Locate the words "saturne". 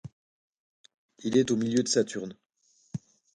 1.87-2.33